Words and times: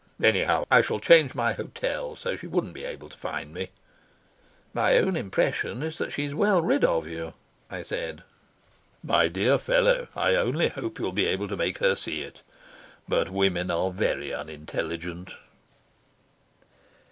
Anyhow, 0.23 0.65
I 0.71 0.81
shall 0.81 0.99
change 0.99 1.35
my 1.35 1.53
hotel, 1.53 2.15
so 2.15 2.35
she 2.35 2.47
wouldn't 2.47 2.73
be 2.73 2.85
able 2.85 3.07
to 3.07 3.15
find 3.15 3.53
me." 3.53 3.67
"My 4.73 4.97
own 4.97 5.15
impression 5.15 5.83
is 5.83 5.99
that 5.99 6.11
she's 6.11 6.33
well 6.33 6.59
rid 6.59 6.83
of 6.83 7.05
you," 7.05 7.35
I 7.69 7.83
said. 7.83 8.23
"My 9.03 9.27
dear 9.27 9.59
fellow, 9.59 10.07
I 10.15 10.33
only 10.33 10.69
hope 10.69 10.97
you'll 10.97 11.11
be 11.11 11.27
able 11.27 11.47
to 11.49 11.55
make 11.55 11.77
her 11.77 11.93
see 11.95 12.23
it. 12.23 12.41
But 13.07 13.29
women 13.29 13.69
are 13.69 13.91
very 13.91 14.33
unintelligent." 14.33 15.35